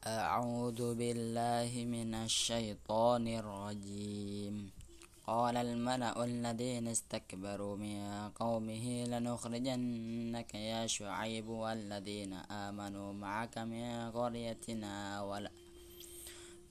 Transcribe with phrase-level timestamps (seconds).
[0.00, 4.72] أعوذ بالله من الشيطان الرجيم.
[5.26, 8.00] قال الملأ الذين استكبروا من
[8.32, 15.50] قومه لنخرجنك يا شعيب والذين آمنوا معك من قريتنا ولا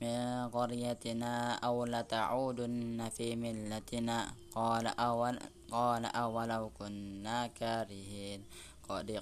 [0.02, 4.34] من قريتنا أو لتعودن في ملتنا.
[4.56, 5.40] قال أول
[5.72, 8.42] قال أولو كنا كارهين.
[8.90, 9.22] قد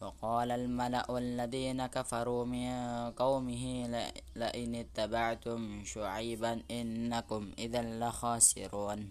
[0.00, 2.70] وقال الملأ الذين كفروا من
[3.12, 3.64] قومه
[4.36, 9.10] لئن اتبعتم شعيبا إنكم إذا لخاسرون.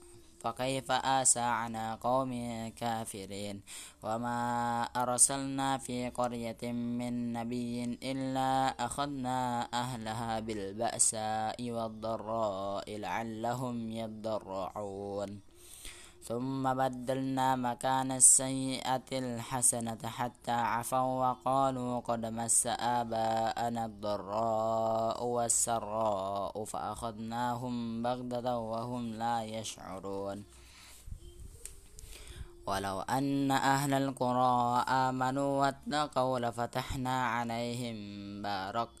[0.41, 2.31] فكيف آسى على قوم
[2.75, 3.61] كافرين؟
[4.03, 4.39] وما
[4.83, 15.50] أرسلنا في قرية من نبي إلا أخذنا أهلها بالبأساء والضراء لعلهم يضرعون.
[16.31, 28.59] ثم بدلنا مكان السيئة الحسنة حتى عفوا وقالوا قد مس آباءنا الضراء والسراء فأخذناهم بغدة
[28.59, 30.43] وهم لا يشعرون.
[32.67, 37.97] ولو أن أهل القرى آمنوا واتقوا لفتحنا عليهم
[38.41, 39.00] بارك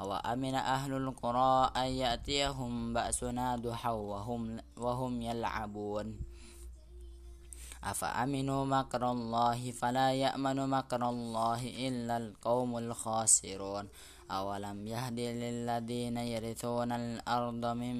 [0.00, 6.06] أو أمن أهل القرى أن يأتيهم بأسنا ضحى وهم, وهم يلعبون.
[7.84, 13.88] أفأمنوا مكر الله فلا يأمن مكر الله إلا القوم الخاسرون.
[14.30, 17.96] أولم يهد للذين يرثون الأرض من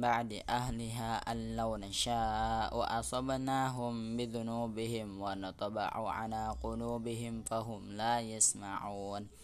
[0.00, 9.43] بعد أهلها أن لو نشاء أصبناهم بذنوبهم ونطبع على قلوبهم فهم لا يسمعون.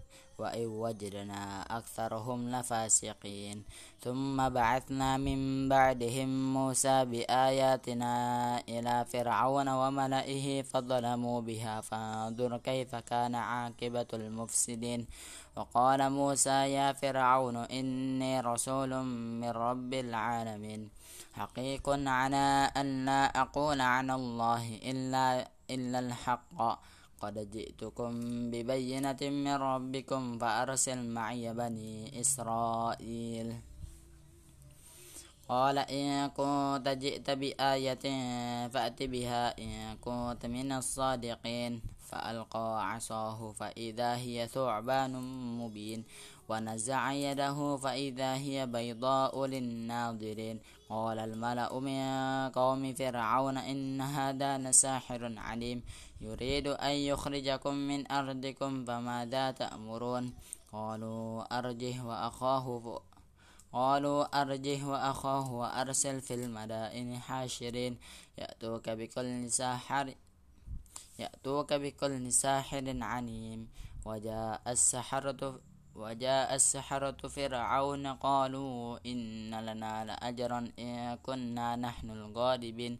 [0.37, 3.63] وإن وجدنا أكثرهم لفاسقين.
[4.01, 8.13] ثم بعثنا من بعدهم موسى بآياتنا
[8.69, 11.81] إلى فرعون وملئه فظلموا بها.
[11.81, 15.07] فانظر كيف كان عاقبة المفسدين.
[15.55, 19.03] وقال موسى يا فرعون إني رسول
[19.41, 20.89] من رب العالمين.
[21.33, 26.90] حقيق على أن لا أقول عن الله إلا, إلا الحق.
[27.21, 28.11] قد جئتكم
[28.51, 33.55] ببينة من ربكم فأرسل معي بني إسرائيل.
[35.49, 38.05] قال إن كنت جئت بآية
[38.67, 41.81] فأت بها إن كنت من الصادقين.
[42.09, 45.13] فألقى عصاه فإذا هي ثعبان
[45.61, 46.03] مبين.
[46.49, 50.59] ونزع يده فإذا هي بيضاء للناظرين.
[50.89, 52.03] قال الملأ من
[52.49, 55.83] قوم فرعون إن هذا لساحر عليم.
[56.21, 60.33] يريد أن يخرجكم من أرضكم فماذا تأمرون؟
[60.71, 63.01] قالوا أرجه وأخاه
[63.73, 67.97] قالوا أرجه وأخاه وأرسل في المدائن حاشرين.
[68.37, 70.13] يأتوك بكل ساحر
[71.19, 73.67] يأتوك بكل ساحر عليم
[74.05, 75.59] وجاء السحرة
[75.95, 82.99] وجاء السحرة فرعون قالوا إن لنا لأجرا إن كنا نحن الغالبين.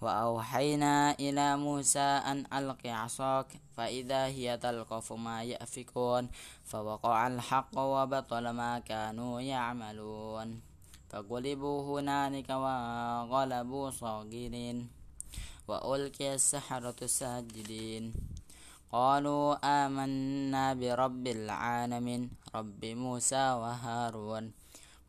[0.00, 6.28] وأوحينا إلى موسى أن ألق عصاك فإذا هي تلقف ما يأفكون
[6.64, 10.60] فوقع الحق وبطل ما كانوا يعملون.
[11.10, 14.88] فغلبوا هنالك وغلبوا صاغرين
[15.68, 18.14] وألقي السحرة ساجدين.
[18.92, 24.59] قالوا آمنا برب العالمين رب موسى وهارون.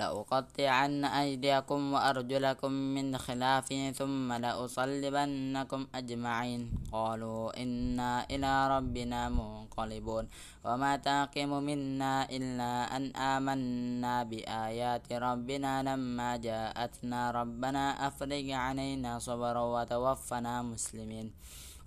[0.00, 6.62] لأقطعن أيديكم وأرجلكم من خلاف ثم لأصلبنكم أجمعين.
[6.92, 10.24] قالوا إنا إلى ربنا منقلبون.
[10.64, 17.30] وما تاقم منا إلا أن آمنا بآيات ربنا لما جاءتنا.
[17.30, 21.32] ربنا أفرج علينا صبرا وتوفنا مسلمين.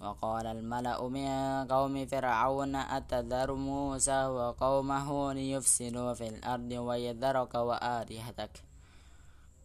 [0.01, 1.29] وقال الملأ من
[1.67, 8.53] قوم فرعون أتذر موسى وقومه ليفسدوا في الأرض ويذرك وآلهتك؟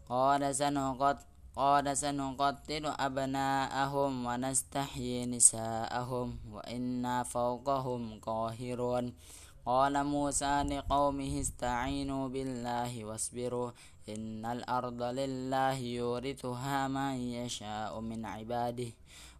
[0.08, 9.14] قال سنقتل قال سنقتل أبناءهم ونستحيي نساءهم وإنا فوقهم قاهرون.
[9.66, 13.70] قال موسى لقومه استعينوا بالله واصبروا
[14.08, 18.90] إن الأرض لله يورثها من يشاء من عباده.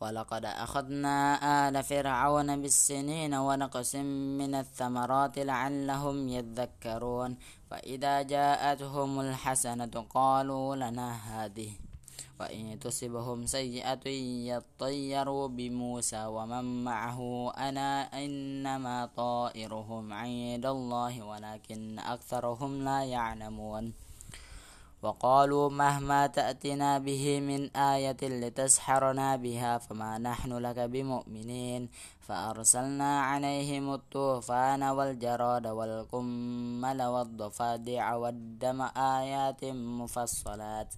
[0.00, 1.18] ولقد أخذنا
[1.68, 3.94] آل فرعون بالسنين ونقص
[4.40, 7.36] من الثمرات لعلهم يذكرون.
[7.70, 11.72] فإذا جاءتهم الحسنة قالوا لنا هذه
[12.40, 14.08] وإن تصبهم سيئة
[14.56, 17.50] يطيروا بموسى ومن معه.
[17.56, 23.92] أنا إنما طائرهم عند الله ولكن أكثرهم لا يعلمون.
[25.02, 31.88] وقالوا مهما تأتنا به من آية لتسحرنا بها فما نحن لك بمؤمنين
[32.20, 40.94] فأرسلنا عليهم الطوفان والجراد والقمل والضفادع والدم آيات مفصلات.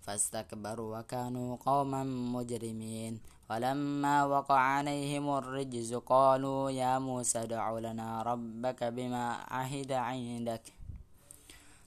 [0.00, 3.20] فاستكبروا وكانوا قوما مجرمين.
[3.50, 10.79] ولما وقع عليهم الرجز قالوا يا موسى ادع لنا ربك بما عهد عندك.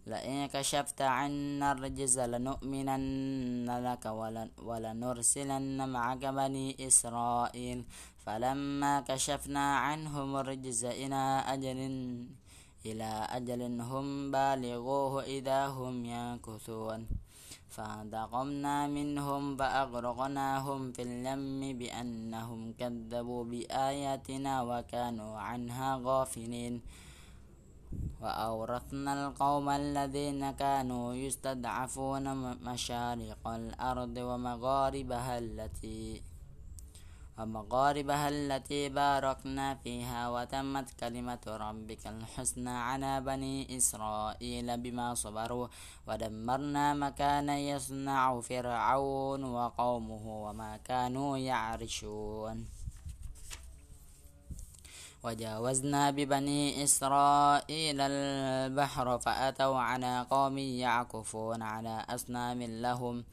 [0.07, 4.05] لئن كشفت عنا الرجز لنؤمنن لك
[4.69, 7.85] ولنرسلن معك بني إسرائيل.
[8.23, 11.79] فلما كشفنا عنهم الرجز إلى أجل
[12.85, 17.07] إلى أجل هم بالغوه إذا هم ينكثون.
[17.69, 26.81] فانتقمنا منهم فأغرقناهم في اليم بأنهم كذبوا بآياتنا وكانوا عنها غافلين.
[28.23, 32.25] وأورثنا القوم الذين كانوا يستضعفون
[32.63, 36.23] مشارق الأرض ومغاربها التي
[37.37, 45.67] ومغاربها التي باركنا فيها وتمت كلمة ربك الحسنى على بني إسرائيل بما صبروا
[46.07, 52.82] ودمرنا مكان يصنع فرعون وقومه وما كانوا يعرشون.
[55.23, 63.23] وجاوزنا ببني إسرائيل البحر فأتوا على قوم يعكفون على أصنام لهم.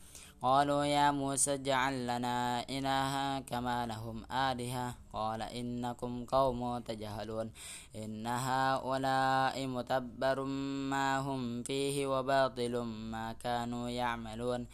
[0.42, 4.94] قالوا يا موسى اجعل لنا إلها كما لهم آلهة.
[5.12, 7.50] قال إنكم قوم تجهلون.
[7.96, 10.44] إن هؤلاء متبر
[10.90, 12.74] ما هم فيه وباطل
[13.12, 14.66] ما كانوا يعملون.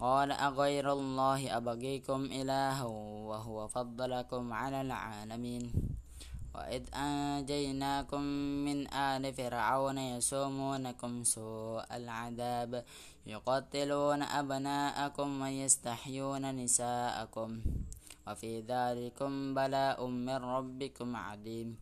[0.00, 2.84] قال أغير الله أبغيكم إلها
[3.30, 5.93] وهو فضلكم على العالمين.
[6.54, 8.22] وإذ أنجيناكم
[8.66, 12.84] من آل فرعون يسومونكم سوء العذاب
[13.26, 17.60] يقتلون أبناءكم ويستحيون نساءكم
[18.26, 21.76] وفي ذلكم بلاء من ربكم عظيم.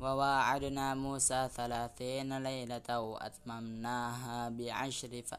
[0.00, 5.34] وواعدنا موسى ثلاثين ليلة وأتممناها بعشر ف...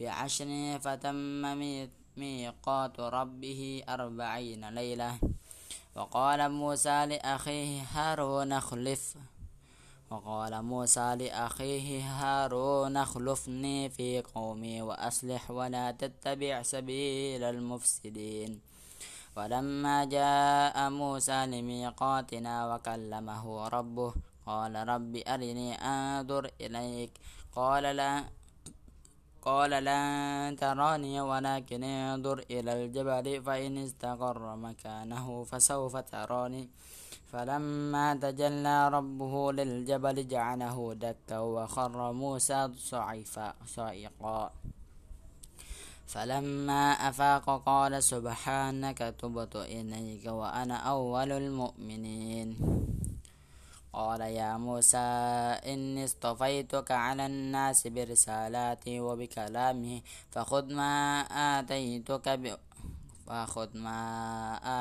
[0.00, 1.42] بعشر فتم
[2.16, 5.18] ميقات ربه أربعين ليلة.
[5.96, 9.16] وقال موسى لأخيه هارون اخلف.
[10.10, 18.60] وقال موسى لأخيه هارون اخلفني في قومي وأصلح ولا تتبع سبيل المفسدين.
[19.36, 24.14] ولما جاء موسى لميقاتنا وكلمه ربه
[24.46, 27.12] قال رب أرني أنظر إليك.
[27.56, 28.24] قال لا
[29.42, 36.68] قال لن تراني ولكن انظر إلى الجبل فإن استقر مكانه فسوف تراني.
[37.32, 42.68] فلما تجلى ربه للجبل جعله دكا وخر موسى
[43.66, 44.50] صعيقا.
[46.06, 52.48] فلما أفاق قال سبحانك تبت إليك وأنا أول المؤمنين.
[53.92, 54.98] قال يا موسى
[55.66, 61.20] إني اصطفيتك على الناس برسالاتي وبكلامي فخذ ما
[61.58, 62.56] آتيتك ب...
[63.26, 64.00] فخذ ما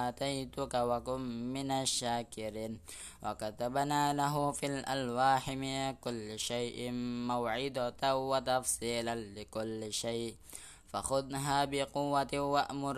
[0.10, 1.22] آتيتك وكن
[1.54, 2.80] من الشاكرين.
[3.24, 6.92] وكتبنا له في الألواح من كل شيء
[7.28, 10.36] موعظة وتفصيلا لكل شيء.
[10.94, 12.98] فخذها بقوة وأمر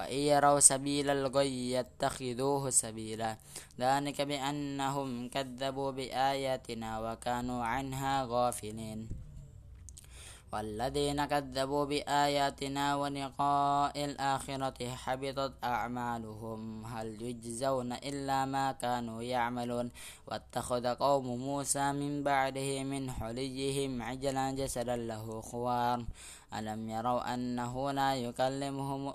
[0.00, 3.36] وإن يروا سبيل الغي يتخذوه سبيلا.
[3.76, 9.08] ذلك بأنهم كذبوا بآياتنا وكانوا عنها غافلين.
[10.52, 16.60] والذين كذبوا بآياتنا ولقاء الآخرة حبطت أعمالهم.
[16.84, 19.90] هل يجزون إلا ما كانوا يعملون؟
[20.26, 26.04] واتخذ قوم موسى من بعده من حليهم عجلا جسدا له خوار.
[26.56, 29.14] ألم يروا أنه لا يكلمهم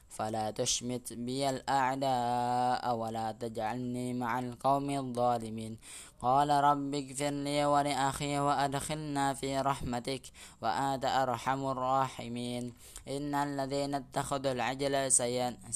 [0.11, 5.77] فلا تشمت بي الأعداء ولا تجعلني مع القوم الظالمين.
[6.21, 10.21] قال رب اغفر لي ولأخي وأدخلنا في رحمتك
[10.61, 12.63] وأنت أرحم الراحمين.
[13.07, 15.11] إن الذين اتخذوا العجل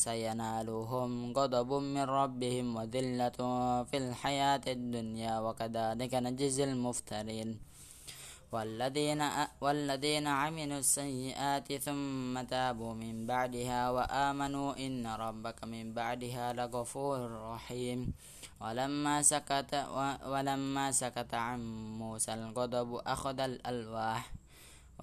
[0.05, 3.37] سينالهم غضب من ربهم وذلة
[3.89, 7.75] في الحياة الدنيا وكذلك نجزي المفترين.
[8.55, 9.21] والذين
[9.62, 17.19] والذين عملوا السيئات ثم تابوا من بعدها وآمنوا إن ربك من بعدها لغفور
[17.51, 18.13] رحيم.
[18.62, 19.71] ولما سكت
[20.31, 21.59] ولما سكت عن
[22.00, 24.24] موسى الغضب أخذ الألواح.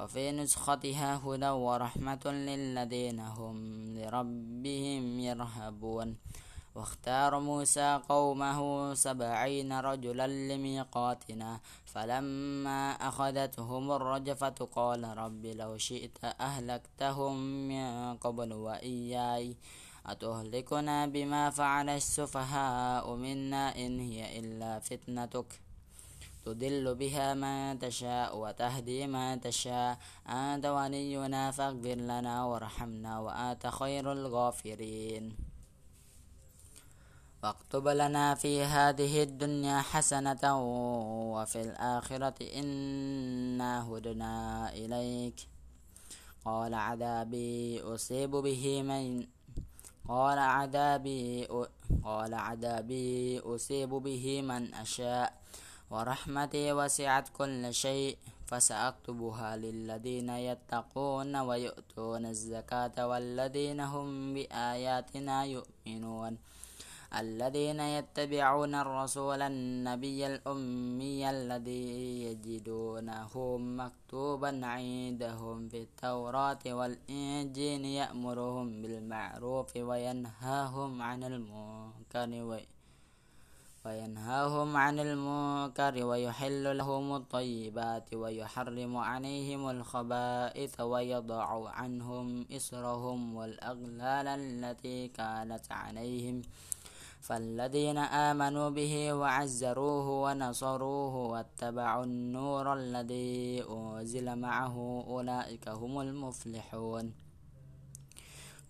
[0.00, 3.56] وفي نسختها هدى ورحمة للذين هم
[4.00, 6.08] لربهم يرهبون.
[6.74, 17.34] واختار موسى قومه سبعين رجلا لميقاتنا فلما أخذتهم الرجفة قال رب لو شئت أهلكتهم
[17.68, 19.56] من قبل وإياي
[20.06, 25.60] أتهلكنا بما فعل السفهاء منا إن هي إلا فتنتك.
[26.44, 29.98] تضل بها من تشاء وتهدي من تشاء.
[30.28, 35.51] أنت ولينا فاغفر لنا وارحمنا وأنت خير الغافرين.
[37.42, 40.44] واكتب لنا في هذه الدنيا حسنة
[41.34, 44.34] وفي الآخرة إنا هدنا
[44.72, 45.34] إليك.
[46.44, 49.26] قال عذابي أصيب به من
[50.08, 51.48] قال عذابي
[52.04, 55.32] قال عذابي أصيب به من أشاء.
[55.90, 58.18] ورحمتي وسعت كل شيء.
[58.46, 66.38] فسأكتبها للذين يتقون ويؤتون الزكاة والذين هم بآياتنا يؤمنون.
[67.20, 81.02] الذين يتبعون الرسول النبي الأمي الذي يجدونه مكتوبا عندهم في التوراة والإنجيل يأمرهم بالمعروف وينهاهم
[81.02, 82.64] عن المنكر
[83.86, 95.72] وينهاهم عن المنكر ويحل لهم الطيبات ويحرم عليهم الخبائث ويضع عنهم إسرهم والأغلال التي كانت
[95.72, 96.42] عليهم
[97.22, 107.14] فالذين آمنوا به وعزروه ونصروه واتبعوا النور الذي أنزل معه أولئك هم المفلحون.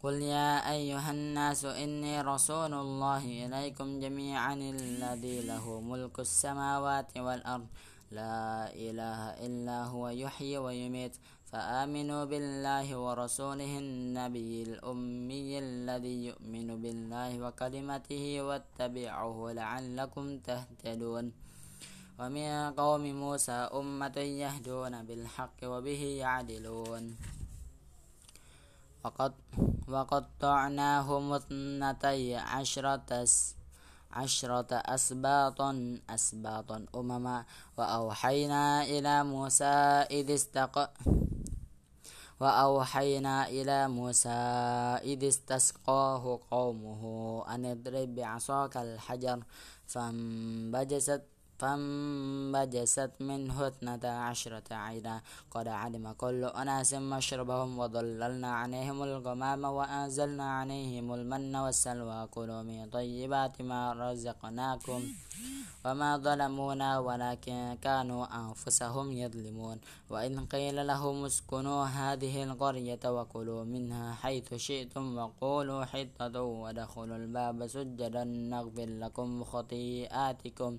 [0.02, 7.66] قل يا أيها الناس إني رسول الله إليكم جميعا الذي له ملك السماوات والأرض
[8.12, 11.16] لا إله إلا هو يحيي ويميت
[11.48, 21.26] فآمنوا بالله ورسوله النبي الأمي الذي يؤمن بالله وكلمته واتبعوه لعلكم تهتدون.
[22.20, 27.04] ومن قوم موسى أمة يهدون بالحق وبه يعدلون.
[29.04, 29.32] وقد
[29.88, 33.10] وقطعناهم اثنتي عشرة
[34.12, 37.44] عشرة أسباطا أسباطا أمما
[37.76, 39.74] وأوحينا إلى موسى
[40.10, 40.90] إذ استق
[42.40, 44.28] وأوحينا إلى موسى
[45.04, 47.02] إذ استسقاه قومه
[47.54, 49.42] أن اضرب بعصاك الحجر
[49.86, 51.22] فانبجست
[51.62, 55.22] فانبجست منه اثنتا عشرة عينا.
[55.50, 62.26] قد علم كل أناس مشربهم وظللنا عليهم الغمام وأنزلنا عليهم المن والسلوى.
[62.34, 65.00] كلوا من طيبات ما رزقناكم
[65.84, 69.78] وما ظلمونا ولكن كانوا أنفسهم يظلمون.
[70.10, 78.24] وإن قيل لهم اسكنوا هذه القرية وكلوا منها حيث شئتم وقولوا حطة ودخلوا الباب سجدا.
[78.24, 80.78] نغفر لكم خطيئاتكم.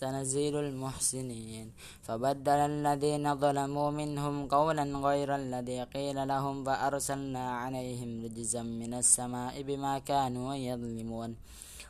[0.00, 1.66] سنزيل المحسنين.
[2.02, 9.94] فبدل الذين ظلموا منهم قولا غير الذي قيل لهم فأرسلنا عليهم رجزا من السماء بما
[10.10, 11.30] كانوا يظلمون.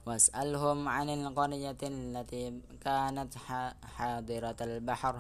[0.07, 2.45] واسألهم عن القرية التي
[2.85, 3.33] كانت
[3.97, 5.15] حاضرة البحر.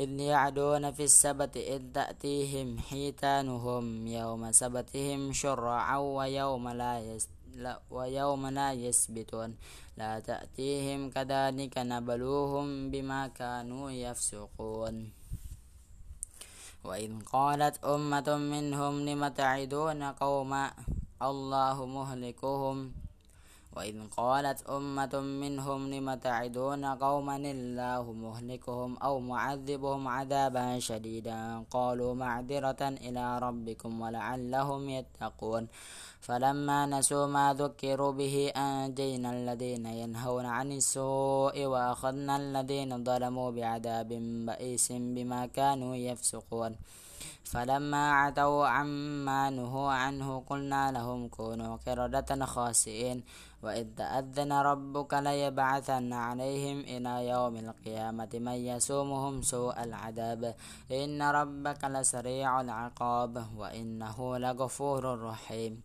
[0.00, 7.30] إذ يعدون في السبت إذ تأتيهم حيتانهم يوم سبتهم شرعا ويوم لا يست
[7.90, 9.54] ويوم لا يسبتون.
[9.96, 14.94] لا تأتيهم كذلك نبلوهم بما كانوا يفسقون.
[16.84, 20.64] وإذ قالت أمة منهم لم تعدون قوما؟
[21.22, 23.03] الله مهلكهم.
[23.76, 32.82] وإذ قالت أمة منهم لم تعدون قوما الله مهلكهم أو معذبهم عذابا شديدا قالوا معذرة
[32.82, 35.68] إلى ربكم ولعلهم يتقون
[36.20, 44.08] فلما نسوا ما ذكروا به أنجينا الذين ينهون عن السوء وأخذنا الذين ظلموا بعذاب
[44.48, 46.76] بئيس بما كانوا يفسقون
[47.44, 53.24] فلما عتوا عما نهوا عنه قلنا لهم كونوا قردة خاسئين
[53.62, 60.54] وإذ تأذن ربك ليبعثن عليهم إلى يوم القيامة من يسومهم سوء العذاب.
[60.92, 65.82] إن ربك لسريع العقاب وإنه لغفور رحيم.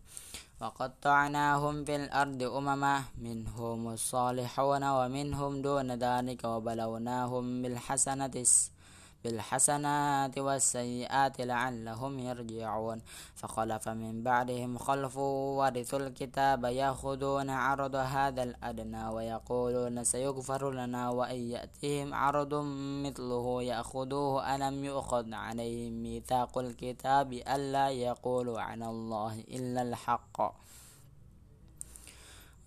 [0.60, 8.34] وقطعناهم في الأرض أمما منهم الصالحون ومنهم دون ذلك وبلوناهم بالحسنة
[9.24, 13.02] بالحسنات والسيئات لعلهم يرجعون.
[13.34, 22.14] فخلف من بعدهم خلف ورثوا الكتاب يأخذون عرض هذا الأدنى ويقولون سيغفر لنا وإن يأتهم
[22.14, 22.54] عرض
[23.04, 30.38] مثله يأخذوه ألم يؤخذ عليهم ميثاق الكتاب ألا يقولوا عن الله إلا الحق.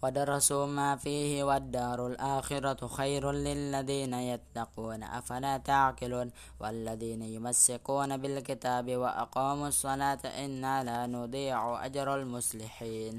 [0.04, 5.04] ودرسوا ما فيه والدار الآخرة خير للذين يتقون.
[5.04, 6.28] أفلا تعقلون؟
[6.60, 13.14] والذين يمسكون بالكتاب وأقاموا الصلاة إنا لا نضيع أجر المصلحين.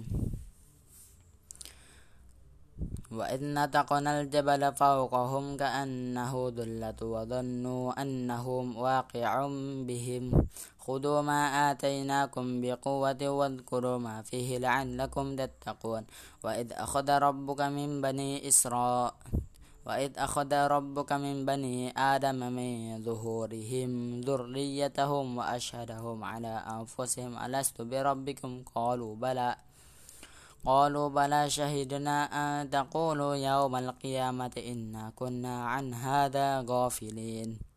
[3.12, 9.46] وإذ نتقنا الجبل فوقهم كأنه ذلة وظنوا أنه واقع
[9.88, 10.24] بهم.
[10.86, 16.04] خذوا ما آتيناكم بقوة واذكروا ما فيه لعلكم تتقون.
[16.44, 19.14] وإذ أخذ ربك من بني إسراء
[19.86, 27.38] وإذ أخذ ربك من بني آدم من ظهورهم ذريتهم وأشهدهم على أنفسهم.
[27.38, 29.56] ألست بربكم؟ قالوا بلى.
[30.64, 37.73] قالوا بلى شهدنا أن تقولوا يوم القيامة إنا كنا عن هذا غافلين.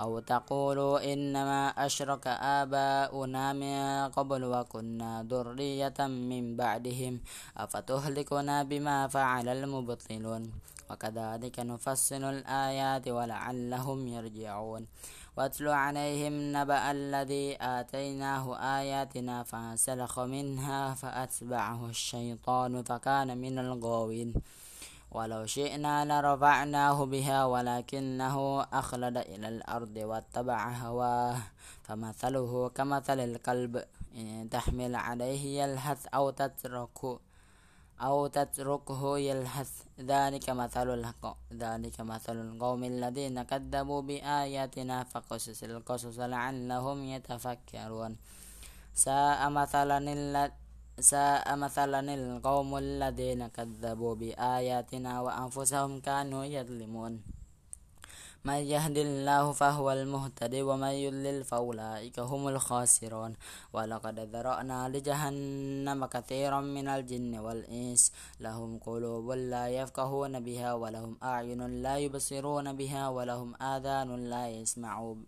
[0.00, 3.76] أو تقولوا إنما أشرك آباؤنا من
[4.12, 7.20] قبل وكنا ذرية من بعدهم
[7.56, 10.52] أفتهلكنا بما فعل المبطلون؟
[10.90, 14.86] وكذلك نفصل الآيات ولعلهم يرجعون.
[15.36, 18.44] واتل عليهم نبأ الذي آتيناه
[18.78, 24.34] آياتنا فانسلخ منها فأتبعه الشيطان فكان من الغاوين.
[25.14, 31.36] ولو شئنا لرفعناه بها ولكنه أخلد إلى الأرض واتبع هواه
[31.82, 37.20] فمثله كمثل الكلب إن تحمل عليه يلهث أو تتركه
[38.00, 41.06] أو تتركه يلهث ذلك مثل
[41.52, 48.16] ذلك مثل القوم الذين كذبوا بآياتنا فقصص القصص لعلهم يتفكرون
[48.94, 49.98] ساء مثلا
[51.00, 57.22] ساء مثلا القوم الذين كذبوا بآياتنا وأنفسهم كانوا يظلمون.
[58.44, 63.32] من يهد الله فهو المهتدي ومن يضلل فأولئك هم الخاسرون.
[63.72, 68.12] ولقد ذرأنا لجهنم كثيرا من الجن والإنس.
[68.40, 75.26] لهم قلوب لا يفقهون بها ولهم أعين لا يبصرون بها ولهم آذان لا يسمعون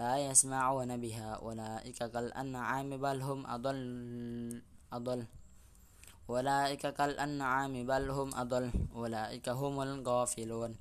[0.00, 1.30] لا يسمعون بها.
[1.34, 5.26] أولئك كالأنعام بل هم أضل أضل.
[6.30, 8.70] أولئك كالأنعام بل هم أضل.
[8.96, 10.74] أولئك هم الغافلون.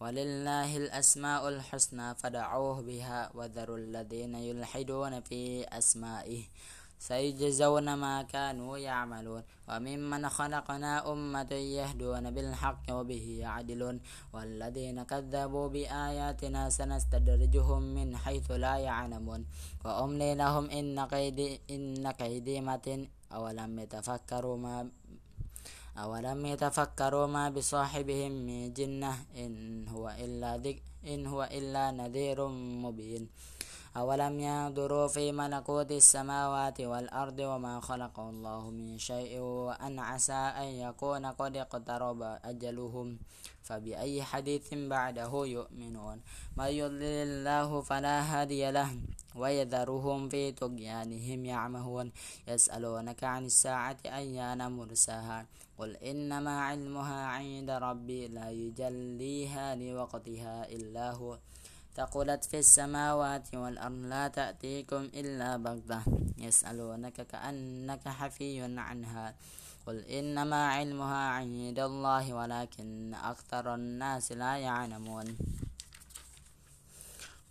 [0.00, 6.42] ولله الأسماء الحسنى فدعوه بها وذروا الذين يلحدون في أسمائه.
[6.98, 9.42] سيجزون ما كانوا يعملون.
[9.68, 14.00] وممن خلقنا أمة يهدون بالحق وبه يعدلون.
[14.32, 19.44] والذين كذبوا بآياتنا سنستدرجهم من حيث لا يعلمون.
[19.84, 22.60] وأملي لهم إن كيدي إن كيدي
[23.32, 24.88] أولم يتفكروا ما
[25.98, 32.48] أولم يتفكروا ما بصاحبهم من جنة إن هو إلا ذك إن هو إلا نذير
[32.84, 33.28] مبين.
[33.96, 41.26] أولم ينظروا في ملكوت السماوات والأرض وما خلق الله من شيء وأن عسى أن يكون
[41.26, 43.18] قد اقترب أجلهم
[43.62, 46.20] فبأي حديث بعده يؤمنون
[46.56, 48.90] من يضلل الله فلا هادي له
[49.36, 52.12] ويذرهم في طغيانهم يعمهون
[52.48, 55.46] يسألونك عن الساعة أيان مرساها
[55.78, 61.38] قل إنما علمها عند ربي لا يجليها لوقتها إلا هو
[61.96, 66.02] ثقلت في السماوات والأرض لا تأتيكم إلا بغتة.
[66.38, 69.34] يسألونك كأنك حفي عنها.
[69.86, 75.36] قل إنما علمها عند الله ولكن أكثر الناس لا يعلمون.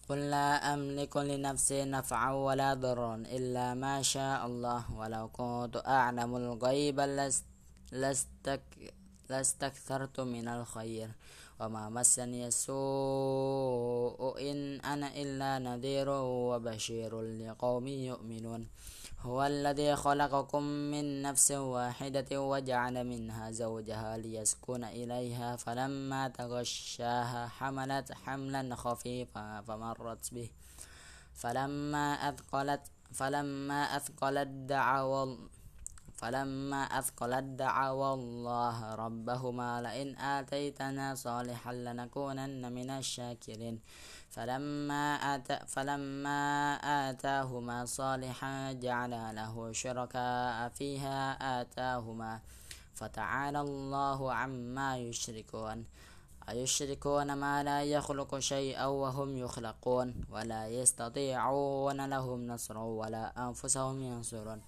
[0.10, 4.94] قل لا أملك لنفسي نفعا ولا ضرا إلا ما شاء الله.
[4.94, 7.00] ولو كنت أعلم الغيب
[9.30, 11.10] لاستكثرت من الخير.
[11.60, 18.68] وما مسني السوء إن أنا إلا نذير وبشير لقوم يؤمنون
[19.22, 28.76] هو الذي خلقكم من نفس واحدة وجعل منها زوجها ليسكن إليها فلما تغشاها حملت حملا
[28.76, 30.50] خفيفا فمرت به
[31.34, 32.82] فلما أثقلت
[33.14, 35.36] فلما أثقلت دعوا
[36.16, 43.80] فلما أثقلت دعوا الله ربهما لئن آتيتنا صالحا لنكونن من الشاكرين.
[44.30, 46.42] فلما آتا فلما
[47.10, 51.20] آتاهما صالحا جعل له شركاء فيها
[51.62, 52.40] آتاهما.
[52.94, 55.86] فتعالى الله عما يشركون.
[56.50, 60.08] أيشركون ما لا يخلق شيئا وهم يخلقون.
[60.32, 64.62] ولا يستطيعون لهم نصرا ولا أنفسهم ينصرون.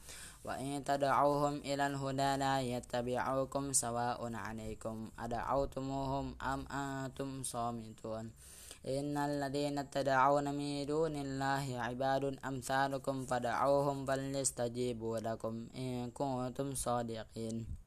[0.48, 5.12] وإن تدعوهم إلى الهدى لا يتبعوكم سواء عليكم.
[5.20, 8.26] أدعوتموهم أم أنتم صامتون؟
[8.88, 17.87] إن الذين تدعون من دون الله عباد أمثالكم فدعوهم فليستجيبوا لكم إن كنتم صادقين.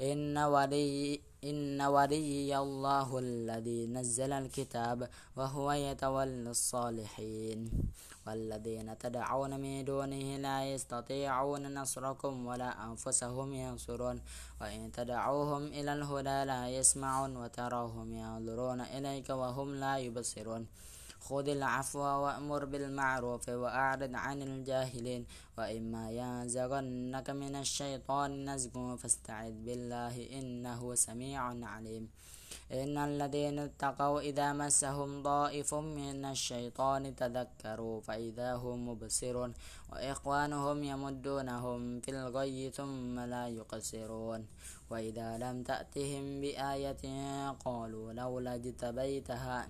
[0.00, 7.70] إن ولي إن ولي الله الذي نزل الكتاب وهو يتولى الصالحين.
[8.26, 14.20] والذين تدعون من دونه لا يستطيعون نصركم ولا أنفسهم ينصرون.
[14.60, 20.66] وإن تدعوهم إلى الهدى لا يسمعون وتراهم ينظرون إليك وهم لا يبصرون.
[21.26, 25.22] خذ العفو وأمر بالمعروف وأعرض عن الجاهلين.
[25.58, 31.40] وإما ينزغنك من الشيطان نزغ فاستعذ بالله إنه سميع
[31.72, 32.04] عليم.
[32.72, 39.52] إن الذين اتقوا إذا مسهم ضائف من الشيطان تذكروا فإذا هم مبصرون.
[39.92, 44.40] وإخوانهم يمدونهم في الغي ثم لا يقصرون.
[44.90, 47.04] وإذا لم تأتهم بآية
[47.64, 49.68] قالوا لولا اجتبيتها.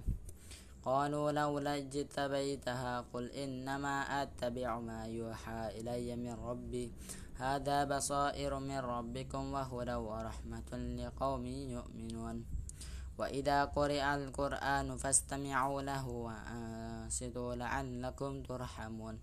[0.83, 6.93] قالوا لولا اجتبيتها قل إنما أتبع ما يوحى إلي من ربي.
[7.39, 12.45] هذا بصائر من ربكم وهدى ورحمة لقوم يؤمنون.
[13.19, 19.19] وإذا قرئ القرآن فاستمعوا له وأنصتوا لعلكم ترحمون.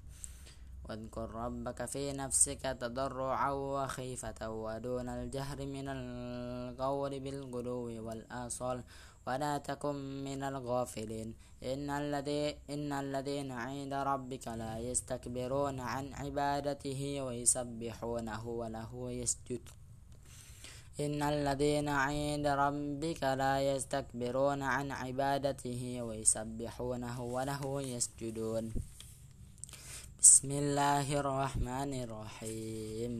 [0.89, 8.83] واذكر ربك في نفسك تضرعا وخيفة ودون الجهر من القول بالغدو والآصال.
[9.27, 11.33] ولا تكن من الغافلين.
[11.63, 19.63] إن, الذي إن الذين عند ربك لا يستكبرون عن عبادته ويسبحونه وله يسجد.
[20.99, 28.65] إن الذين عند ربك لا يستكبرون عن عبادته ويسبحونه وله يسجدون.
[30.21, 33.15] بسم الله الرحمن الرحيم.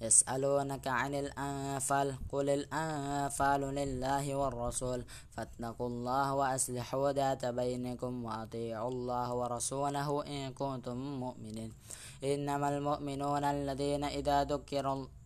[0.00, 5.04] يسألونك عن الأنفال قل الأنفال لله والرسول.
[5.30, 11.72] فاتقوا الله وأصلحوا ذات بينكم وأطيعوا الله ورسوله إن كنتم مؤمنين.
[12.24, 15.19] إنما المؤمنون الذين إذا ذكروا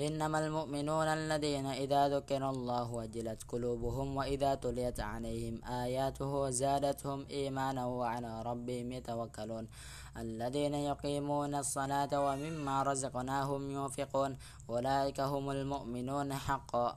[0.00, 8.42] إنما المؤمنون الذين إذا ذكر الله وجلت قلوبهم وإذا تليت عليهم آياته زادتهم إيمانا وعلى
[8.42, 9.68] ربهم يتوكلون.
[10.16, 14.36] الذين يقيمون الصلاة ومما رزقناهم ينفقون.
[14.70, 16.96] أولئك هم المؤمنون حقا.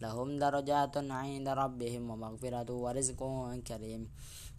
[0.00, 3.20] لهم درجات عند ربهم ومغفرة ورزق
[3.66, 4.10] كريم.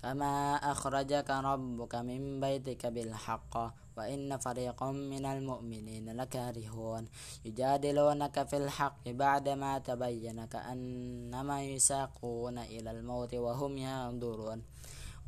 [0.01, 3.84] كما أخرجك ربك من بيتك بالحق.
[3.97, 7.07] وإن فريقا من المؤمنين لكارهون.
[7.45, 14.61] يجادلونك في الحق بعدما تبين كأنما يساقون إلى الموت وهم ينظرون.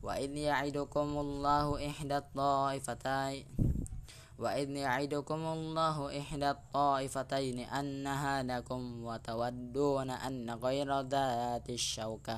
[0.03, 3.45] وإذ يعدكم الله إحدى الطائفتين
[4.37, 12.37] وإذ يعدكم الله إحدى الطائفتين أنها لكم وتودون أن غير ذات الشوكة.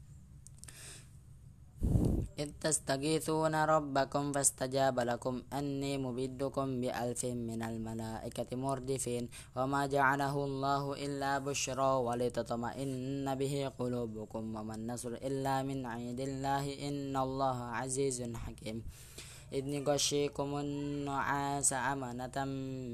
[2.41, 5.35] إذ تستغيثون ربكم فاستجاب لكم.
[5.53, 9.23] أني مبدكم بألف من الملائكة مردفين.
[9.57, 14.43] وما جعله الله إلا بشرى ولتطمئن به قلوبكم.
[14.55, 16.65] وما النصر إلا من عند الله.
[16.87, 18.77] إن الله عزيز حكيم.
[19.57, 22.37] إذ نغشيكم النعاس أمنة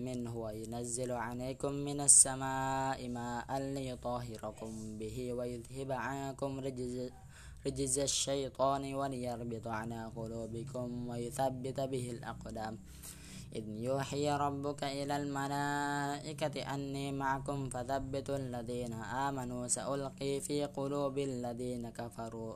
[0.08, 6.96] منه وينزل عليكم من السماء ماء ليطهركم به ويذهب عنكم رجز
[7.68, 12.74] رجز الشيطان وليربط على قلوبكم ويثبت به الأقدام.
[13.56, 18.94] إذ يوحي ربك إلى الملائكة أني معكم فثبتوا الذين
[19.28, 19.68] آمنوا.
[19.68, 22.56] سألقي في قلوب الذين كفروا.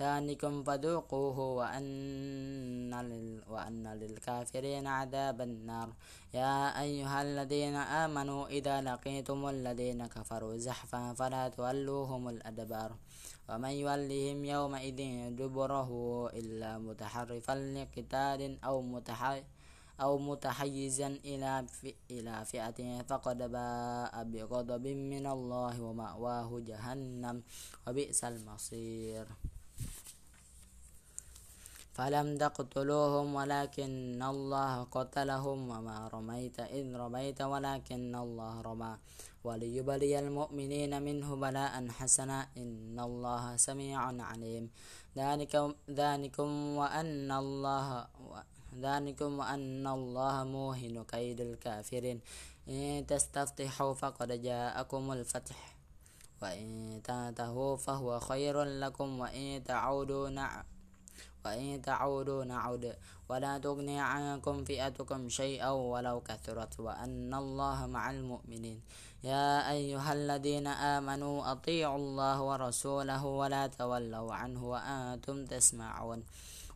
[0.00, 5.88] ذلكم فذوقوه وأن, لل وأن للكافرين عذاب النار.
[6.34, 12.96] يا أيها الذين آمنوا إذا لقيتم الذين كفروا زحفا فلا تولوهم الأدبار.
[13.48, 15.00] ومن يولهم يومئذ
[15.36, 15.90] دبره
[16.30, 19.44] إلا متحرفا لقتال أو متحرف
[20.00, 21.66] أو متحيزا إلى
[22.10, 27.42] إلى فئة فقد باء بغضب من الله ومأواه جهنم
[27.86, 29.26] وبئس المصير.
[31.92, 38.92] فلم تقتلوهم ولكن الله قتلهم وما رميت إذ رميت ولكن الله رمى
[39.44, 44.70] وليبلي المؤمنين منه بلاء حسنا إن الله سميع عليم
[45.16, 48.06] ذلك ذلكم وأن الله
[48.80, 52.20] ذلكم وأن الله موهن كيد الكافرين
[52.68, 55.76] إن تستفتحوا فقد جاءكم الفتح
[56.42, 60.71] وإن تنتهوا فهو خير لكم وإن تعودوا نعم
[61.44, 62.94] وإن تعودوا نعود.
[63.28, 68.80] ولا تغني عنكم فئتكم شيئا ولو كثرت وأن الله مع المؤمنين.
[69.24, 76.22] يا أيها الذين آمنوا أطيعوا الله ورسوله ولا تولوا عنه وأنتم تسمعون.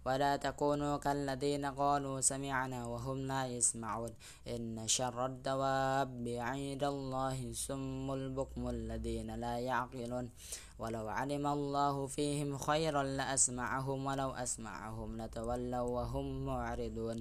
[0.07, 4.13] ولا تكونوا كالذين قالوا سمعنا وهم لا يسمعون.
[4.47, 10.31] إن شر الدواب عند الله سم البكم الذين لا يعقلون.
[10.79, 17.19] ولو علم الله فيهم خيرا لأسمعهم ولو أسمعهم لتولوا وهم معرضون.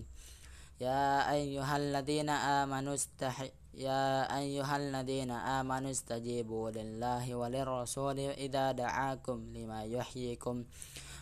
[0.81, 9.83] يا أيها الذين آمنوا استحي يا أيها الذين آمنوا استجيبوا لله وللرسول إذا دعاكم لما
[9.83, 10.55] يحييكم.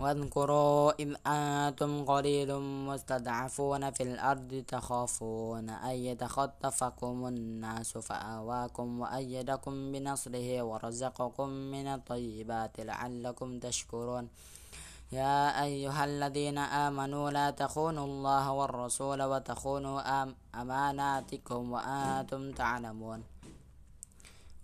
[0.00, 11.48] واذكروا إذ أنتم قليل مستضعفون في الأرض تخافون أن يتخطفكم الناس فآواكم وأيدكم بنصره ورزقكم
[11.48, 14.28] من الطيبات لعلكم تشكرون.
[15.12, 20.00] يا أيها الذين آمنوا لا تخونوا الله والرسول وتخونوا
[20.54, 23.22] أماناتكم وأنتم تعلمون.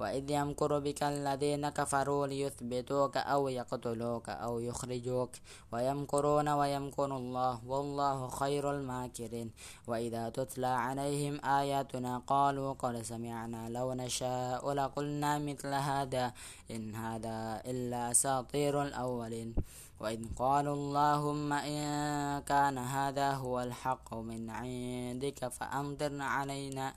[0.00, 5.32] وإذ يمكر بك الذين كفروا ليثبتوك أو يقتلوك أو يخرجوك
[5.72, 9.50] ويمكرون ويمكر الله والله خير الماكرين
[9.86, 16.32] وإذا تتلى عليهم آياتنا قالوا قد سمعنا لو نشاء لقلنا مثل هذا
[16.70, 19.54] إن هذا إلا أساطير الأولين
[20.00, 21.82] وإذ قالوا اللهم إن
[22.48, 26.94] كان هذا هو الحق من عندك فأمطر علينا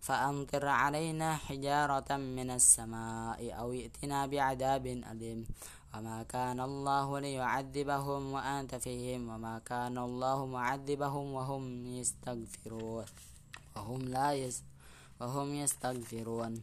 [0.00, 5.46] فأمطر علينا حجارة من السماء أو ائتنا بعذاب أليم.
[5.94, 9.28] وما كان الله ليعذبهم وأنت فيهم.
[9.28, 13.04] وما كان الله معذبهم وهم يستغفرون.
[13.76, 14.62] وهم لا يس
[15.20, 16.62] وهم يستغفرون.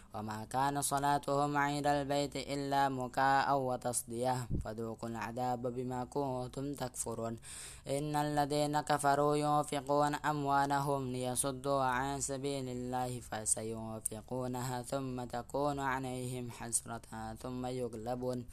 [0.15, 4.47] وما كان صلاتهم عند البيت إلا مكاء وتصدية.
[4.63, 7.37] فذوقوا العذاب بما كنتم تكفرون.
[7.87, 17.65] إن الذين كفروا ينفقون أموالهم ليصدوا عن سبيل الله فسينفقونها ثم تكون عليهم حسرة ثم
[17.65, 18.45] يغلبون.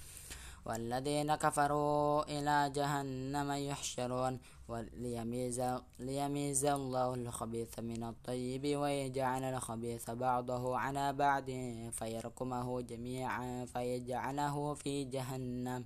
[0.65, 4.39] والذين كفروا إلى جهنم يحشرون.
[4.69, 5.63] وليميز
[5.99, 11.45] ليميز الله الخبيث من الطيب ويجعل الخبيث بعضه على بعض
[11.93, 15.85] فيركمه جميعا فيجعله في جهنم.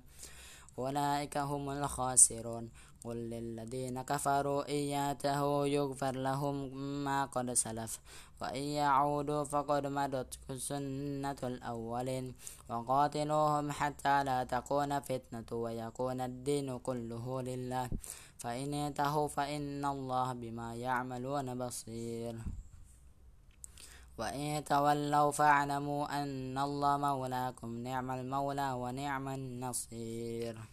[0.79, 2.69] أولئك هم الخاسرون.
[3.03, 7.99] قل للذين كفروا إن ياتهوا يغفر لهم ما قد سلف.
[8.43, 10.31] وإن يعودوا فقد مدت
[10.69, 12.25] سنة الأولين
[12.69, 17.89] وقاتلوهم حتى لا تكون فتنة ويكون الدين كله لله
[18.37, 22.35] فإن انتهوا فإن الله بما يعملون بصير
[24.17, 30.72] وإن تولوا فاعلموا أن الله مولاكم نعم المولى ونعم النصير